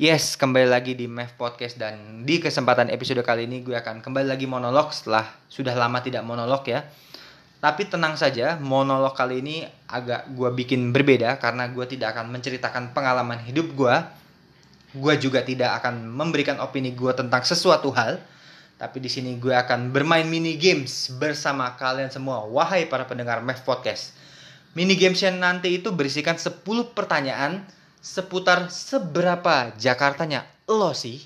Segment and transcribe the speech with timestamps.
[0.00, 4.32] Yes, kembali lagi di MEF Podcast dan di kesempatan episode kali ini gue akan kembali
[4.32, 6.88] lagi monolog setelah sudah lama tidak monolog ya.
[7.60, 9.60] Tapi tenang saja, monolog kali ini
[9.92, 13.92] agak gue bikin berbeda karena gue tidak akan menceritakan pengalaman hidup gue.
[14.96, 18.24] Gue juga tidak akan memberikan opini gue tentang sesuatu hal.
[18.80, 23.68] Tapi di sini gue akan bermain mini games bersama kalian semua, wahai para pendengar MEF
[23.68, 24.16] Podcast.
[24.72, 26.64] Mini games yang nanti itu berisikan 10
[26.96, 27.68] pertanyaan
[28.00, 31.20] seputar seberapa Jakartanya lo sih.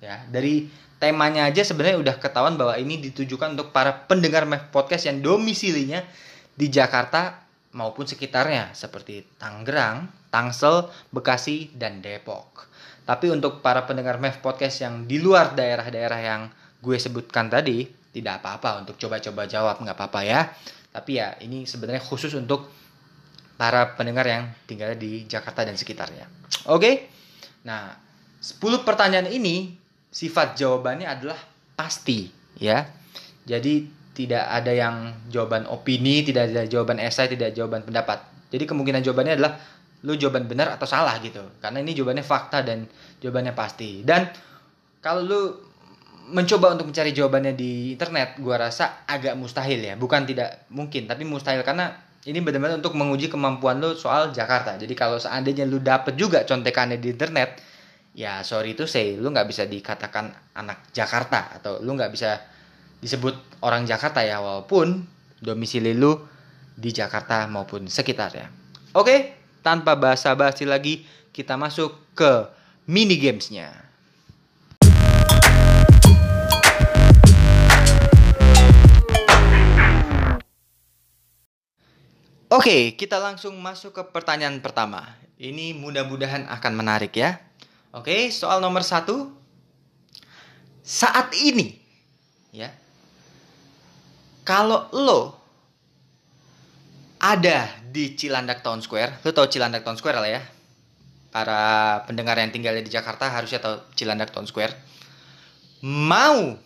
[0.00, 5.08] Ya, dari temanya aja sebenarnya udah ketahuan bahwa ini ditujukan untuk para pendengar MEF Podcast
[5.08, 6.04] yang domisilinya
[6.56, 7.44] di Jakarta
[7.76, 12.68] maupun sekitarnya seperti Tangerang, Tangsel, Bekasi, dan Depok.
[13.04, 16.42] Tapi untuk para pendengar MEF Podcast yang di luar daerah-daerah yang
[16.80, 20.40] gue sebutkan tadi, tidak apa-apa untuk coba-coba jawab, nggak apa-apa ya.
[20.90, 22.79] Tapi ya ini sebenarnya khusus untuk
[23.60, 26.24] para pendengar yang tinggal di Jakarta dan sekitarnya.
[26.72, 27.12] Oke?
[27.68, 27.92] Nah,
[28.40, 29.76] 10 pertanyaan ini
[30.08, 31.36] sifat jawabannya adalah
[31.76, 32.88] pasti, ya.
[33.44, 33.84] Jadi
[34.16, 38.24] tidak ada yang jawaban opini, tidak ada jawaban esai, tidak ada jawaban pendapat.
[38.48, 39.60] Jadi kemungkinan jawabannya adalah
[40.08, 41.44] lu jawaban benar atau salah gitu.
[41.60, 42.88] Karena ini jawabannya fakta dan
[43.20, 44.00] jawabannya pasti.
[44.00, 44.24] Dan
[45.04, 45.40] kalau lu
[46.32, 50.00] mencoba untuk mencari jawabannya di internet, gua rasa agak mustahil ya.
[50.00, 54.76] Bukan tidak mungkin, tapi mustahil karena ini benar-benar untuk menguji kemampuan lu soal Jakarta.
[54.76, 57.56] Jadi kalau seandainya lu dapet juga contekannya di internet,
[58.12, 62.36] ya sorry itu say, lu nggak bisa dikatakan anak Jakarta atau lu nggak bisa
[63.00, 65.08] disebut orang Jakarta ya walaupun
[65.40, 66.20] domisili lu
[66.76, 68.52] di Jakarta maupun sekitarnya.
[68.92, 69.32] Oke,
[69.64, 72.52] tanpa basa-basi lagi kita masuk ke
[72.84, 73.89] mini gamesnya.
[82.50, 85.06] Oke, kita langsung masuk ke pertanyaan pertama.
[85.38, 87.38] Ini mudah-mudahan akan menarik ya.
[87.94, 89.30] Oke, soal nomor satu.
[90.82, 91.78] Saat ini,
[92.50, 92.74] ya,
[94.42, 95.38] kalau lo
[97.22, 100.42] ada di Cilandak Town Square, lo tau Cilandak Town Square lah ya.
[101.30, 104.74] Para pendengar yang tinggal di Jakarta harusnya tahu Cilandak Town Square.
[105.86, 106.58] Mau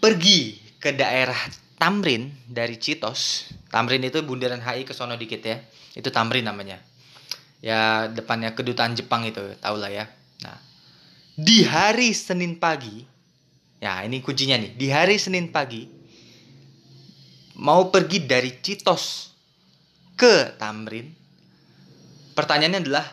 [0.00, 1.36] pergi ke daerah
[1.80, 3.48] Tamrin dari Citos.
[3.72, 5.56] Tamrin itu bundaran HI ke sono dikit ya.
[5.96, 6.76] Itu Tamrin namanya.
[7.64, 10.04] Ya depannya kedutaan Jepang itu, tau lah ya.
[10.44, 10.60] Nah,
[11.40, 13.00] di hari Senin pagi,
[13.80, 14.76] ya ini kuncinya nih.
[14.76, 15.88] Di hari Senin pagi
[17.56, 19.32] mau pergi dari Citos
[20.20, 21.08] ke Tamrin.
[22.36, 23.06] Pertanyaannya adalah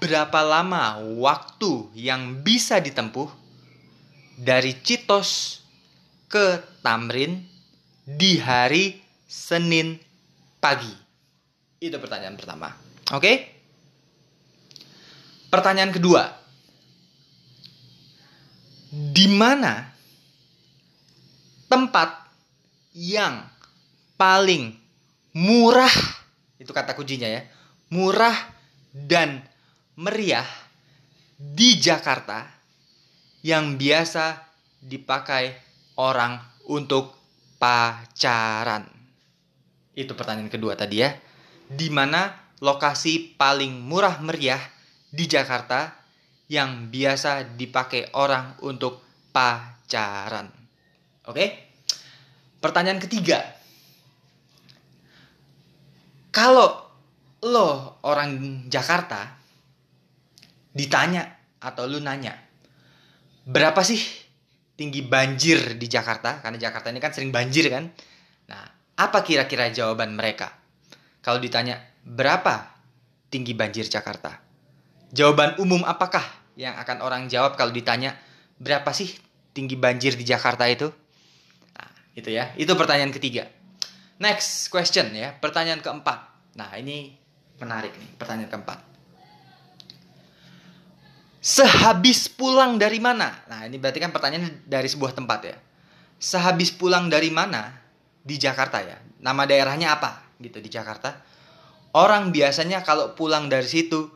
[0.00, 3.28] berapa lama waktu yang bisa ditempuh
[4.40, 5.60] dari Citos
[6.32, 7.57] ke Tamrin
[8.08, 8.96] di hari
[9.28, 10.00] Senin
[10.56, 10.88] pagi?
[11.76, 12.72] Itu pertanyaan pertama.
[13.12, 13.32] Oke?
[15.52, 16.24] Pertanyaan kedua.
[18.88, 19.92] Di mana
[21.68, 22.32] tempat
[22.96, 23.44] yang
[24.16, 24.72] paling
[25.36, 25.92] murah
[26.56, 27.44] itu kata kuncinya ya.
[27.92, 28.34] Murah
[28.92, 29.44] dan
[30.00, 30.48] meriah
[31.36, 32.48] di Jakarta
[33.44, 34.42] yang biasa
[34.82, 35.54] dipakai
[36.00, 36.40] orang
[36.72, 37.17] untuk
[37.58, 38.86] pacaran.
[39.92, 41.10] Itu pertanyaan kedua tadi ya.
[41.68, 42.32] Di mana
[42.62, 44.62] lokasi paling murah meriah
[45.10, 45.94] di Jakarta
[46.48, 49.04] yang biasa dipakai orang untuk
[49.34, 50.48] pacaran.
[51.28, 51.44] Oke?
[52.58, 53.38] Pertanyaan ketiga.
[56.32, 56.88] Kalau
[57.44, 59.38] lo orang Jakarta
[60.72, 61.26] ditanya
[61.58, 62.34] atau lu nanya,
[63.46, 64.27] berapa sih
[64.78, 66.38] tinggi banjir di Jakarta?
[66.38, 67.90] Karena Jakarta ini kan sering banjir kan.
[68.46, 68.62] Nah,
[68.94, 70.54] apa kira-kira jawaban mereka?
[71.18, 72.70] Kalau ditanya, berapa
[73.26, 74.38] tinggi banjir Jakarta?
[75.10, 76.22] Jawaban umum apakah
[76.54, 78.14] yang akan orang jawab kalau ditanya,
[78.62, 79.10] berapa sih
[79.50, 80.86] tinggi banjir di Jakarta itu?
[81.74, 82.54] Nah, itu ya.
[82.54, 83.50] Itu pertanyaan ketiga.
[84.22, 86.18] Next question ya, pertanyaan keempat.
[86.54, 87.18] Nah, ini
[87.58, 88.87] menarik nih, pertanyaan keempat.
[91.38, 93.46] Sehabis pulang dari mana?
[93.46, 95.56] Nah, ini berarti kan pertanyaan dari sebuah tempat ya.
[96.18, 97.78] Sehabis pulang dari mana
[98.26, 98.98] di Jakarta ya?
[99.22, 101.22] Nama daerahnya apa gitu di Jakarta?
[101.94, 104.10] Orang biasanya kalau pulang dari situ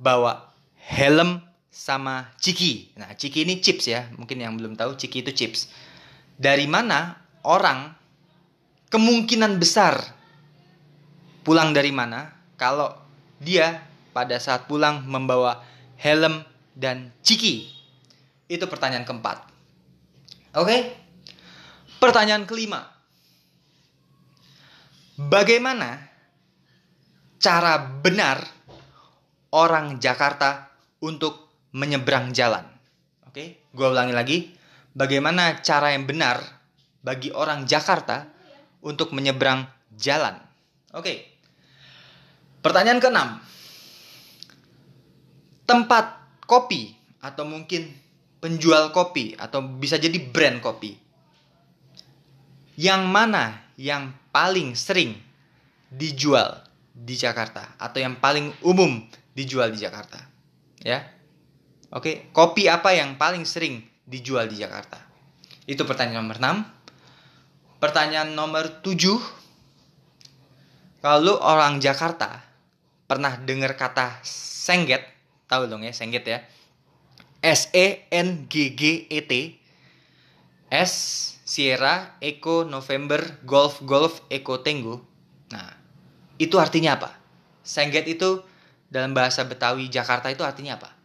[0.00, 2.96] bawa helm sama ciki.
[2.96, 4.08] Nah, ciki ini chips ya.
[4.16, 5.68] Mungkin yang belum tahu ciki itu chips.
[6.40, 7.92] Dari mana orang
[8.88, 10.00] kemungkinan besar
[11.44, 12.92] pulang dari mana kalau
[13.40, 13.82] dia
[14.12, 15.64] pada saat pulang membawa
[15.96, 17.68] helm dan ciki?
[18.48, 19.38] Itu pertanyaan keempat.
[20.60, 20.76] Oke?
[21.96, 22.84] Pertanyaan kelima.
[25.16, 26.02] Bagaimana
[27.42, 28.42] cara benar
[29.52, 30.72] orang Jakarta
[31.04, 32.64] untuk menyeberang jalan.
[33.28, 34.38] Oke, gue ulangi lagi.
[34.92, 36.40] Bagaimana cara yang benar
[37.00, 38.28] bagi orang Jakarta
[38.84, 39.64] untuk menyeberang
[39.96, 40.36] jalan?
[40.92, 41.32] Oke.
[42.60, 43.28] Pertanyaan keenam.
[45.66, 46.21] Tempat
[46.52, 46.92] kopi
[47.24, 47.88] atau mungkin
[48.44, 50.92] penjual kopi atau bisa jadi brand kopi.
[52.76, 55.16] Yang mana yang paling sering
[55.88, 56.60] dijual
[56.92, 59.00] di Jakarta atau yang paling umum
[59.32, 60.20] dijual di Jakarta?
[60.84, 61.08] Ya.
[61.88, 65.00] Oke, kopi apa yang paling sering dijual di Jakarta?
[65.64, 67.80] Itu pertanyaan nomor 6.
[67.80, 71.00] Pertanyaan nomor 7.
[71.00, 72.44] Kalau orang Jakarta
[73.08, 75.04] pernah dengar kata sengget,
[75.52, 76.40] tahu dong ya, sengget ya
[77.44, 79.60] S E N G G E T
[80.72, 80.92] S
[81.42, 85.04] Sierra Eco November Golf Golf Eco Tango.
[85.52, 85.68] Nah,
[86.40, 87.12] itu artinya apa?
[87.60, 88.40] Sengget itu
[88.88, 90.96] dalam bahasa Betawi Jakarta itu artinya apa?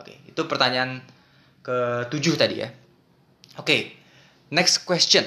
[0.00, 0.98] Oke, itu pertanyaan
[1.62, 2.74] ketujuh tadi ya.
[3.60, 3.94] Oke,
[4.50, 5.22] next question.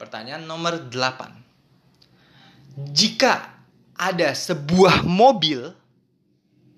[0.00, 2.94] Pertanyaan nomor 8.
[2.94, 3.58] Jika
[3.98, 5.74] ada sebuah mobil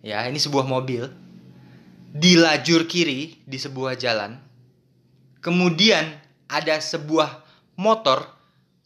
[0.01, 1.05] ya, ini sebuah mobil
[2.11, 4.35] di lajur kiri di sebuah jalan.
[5.41, 6.05] Kemudian
[6.51, 7.47] ada sebuah
[7.79, 8.27] motor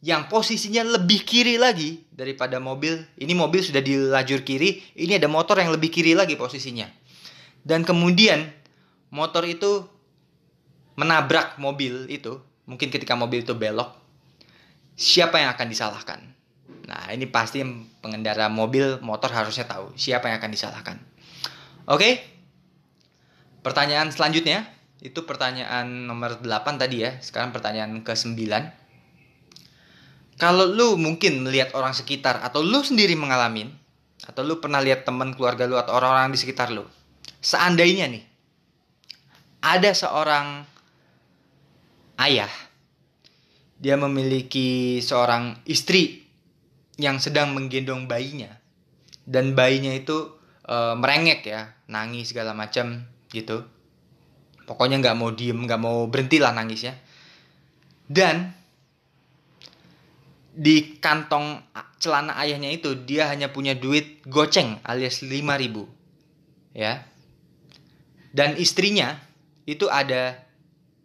[0.05, 3.01] yang posisinya lebih kiri lagi daripada mobil.
[3.17, 6.85] Ini mobil sudah di lajur kiri, ini ada motor yang lebih kiri lagi posisinya.
[7.65, 8.45] Dan kemudian
[9.09, 9.89] motor itu
[10.95, 12.37] menabrak mobil itu,
[12.69, 13.97] mungkin ketika mobil itu belok.
[14.95, 16.21] Siapa yang akan disalahkan?
[16.85, 17.65] Nah, ini pasti
[17.99, 20.97] pengendara mobil motor harusnya tahu siapa yang akan disalahkan.
[21.89, 22.34] Oke?
[23.65, 24.69] Pertanyaan selanjutnya
[25.01, 27.17] itu pertanyaan nomor 8 tadi ya.
[27.17, 28.37] Sekarang pertanyaan ke-9.
[30.37, 33.73] Kalau lu mungkin melihat orang sekitar atau lu sendiri mengalami
[34.21, 36.85] atau lu pernah lihat teman keluarga lu atau orang-orang di sekitar lu.
[37.41, 38.21] Seandainya nih
[39.65, 40.61] ada seorang
[42.21, 42.51] ayah
[43.81, 46.21] dia memiliki seorang istri
[47.01, 48.61] yang sedang menggendong bayinya
[49.25, 53.03] dan bayinya itu e, merengek ya nangis segala macam
[53.35, 53.67] gitu.
[54.65, 56.95] Pokoknya nggak mau diem nggak mau berhenti lah nangisnya.
[58.07, 58.53] Dan
[60.55, 61.67] di kantong
[61.99, 65.83] celana ayahnya itu dia hanya punya duit goceng alias 5000
[66.71, 67.03] ya.
[68.31, 69.19] Dan istrinya
[69.67, 70.39] itu ada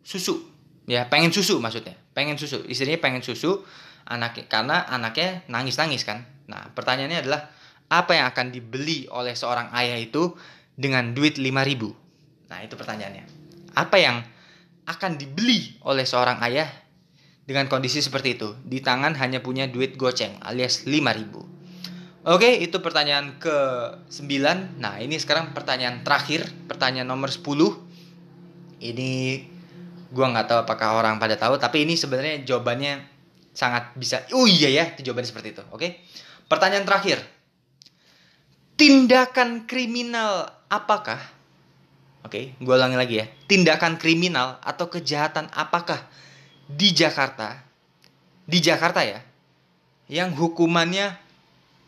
[0.07, 0.41] susu
[0.87, 1.99] ya pengen susu maksudnya.
[2.15, 3.61] Pengen susu istrinya pengen susu
[4.07, 6.25] anaknya karena anaknya nangis nangis kan.
[6.49, 7.51] Nah pertanyaannya adalah
[7.91, 10.39] apa yang akan dibeli oleh seorang ayah itu
[10.79, 12.10] dengan duit 5000
[12.51, 13.25] Nah, itu pertanyaannya.
[13.79, 14.27] Apa yang
[14.91, 16.67] akan dibeli oleh seorang ayah
[17.47, 18.59] dengan kondisi seperti itu?
[18.67, 22.27] Di tangan hanya punya duit goceng alias 5000.
[22.29, 24.29] Oke, itu pertanyaan ke-9.
[24.77, 27.81] Nah, ini sekarang pertanyaan terakhir, pertanyaan nomor 10.
[28.77, 29.11] Ini
[30.13, 33.09] gua nggak tahu apakah orang pada tahu, tapi ini sebenarnya jawabannya
[33.57, 34.21] sangat bisa.
[34.37, 35.63] Oh iya ya, itu jawabannya seperti itu.
[35.73, 36.05] Oke.
[36.45, 37.25] Pertanyaan terakhir.
[38.77, 41.40] Tindakan kriminal apakah
[42.21, 43.27] Oke, gue ulangi lagi ya.
[43.49, 46.05] Tindakan kriminal atau kejahatan apakah
[46.69, 47.65] di Jakarta?
[48.45, 49.25] Di Jakarta ya.
[50.11, 51.17] Yang hukumannya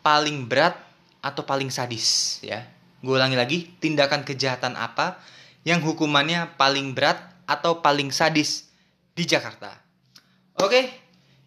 [0.01, 0.79] paling berat
[1.21, 2.65] atau paling sadis ya.
[3.03, 5.19] Gue ulangi lagi, tindakan kejahatan apa
[5.67, 8.71] yang hukumannya paling berat atau paling sadis
[9.11, 9.75] di Jakarta?
[10.59, 10.87] Oke,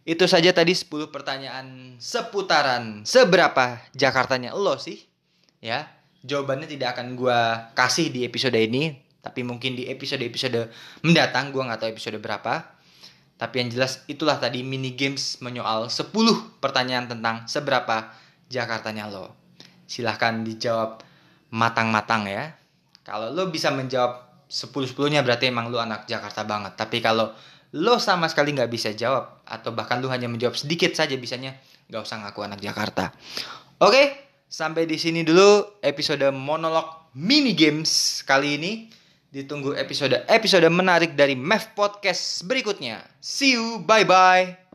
[0.04, 5.00] itu saja tadi 10 pertanyaan seputaran seberapa Jakartanya lo sih?
[5.64, 5.95] Ya,
[6.26, 7.38] jawabannya tidak akan gue
[7.78, 10.70] kasih di episode ini tapi mungkin di episode-episode
[11.02, 12.78] mendatang gue nggak tahu episode berapa.
[13.36, 16.14] Tapi yang jelas itulah tadi mini games menyoal 10
[16.62, 18.14] pertanyaan tentang seberapa
[18.46, 19.34] Jakartanya lo.
[19.90, 21.02] Silahkan dijawab
[21.50, 22.54] matang-matang ya.
[23.02, 26.78] Kalau lo bisa menjawab 10-10 nya berarti emang lo anak Jakarta banget.
[26.78, 27.34] Tapi kalau
[27.74, 31.58] lo sama sekali nggak bisa jawab atau bahkan lo hanya menjawab sedikit saja bisanya
[31.90, 33.10] nggak usah ngaku anak Jakarta.
[33.82, 33.90] Oke?
[33.90, 34.06] okay?
[34.56, 38.72] Sampai di sini dulu episode monolog mini games kali ini.
[39.28, 43.04] Ditunggu episode-episode menarik dari Mev Podcast berikutnya.
[43.20, 44.65] See you, bye-bye.